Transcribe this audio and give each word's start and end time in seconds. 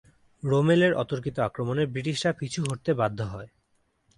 রোমেলের 0.43 0.93
অতর্কিত 0.93 1.35
আক্রমণে 1.39 1.83
ব্রিটিশরা 1.85 2.31
পিছু 2.33 2.59
হটতে 2.63 2.91
বাধ্য 2.93 3.19
হয়। 3.23 3.49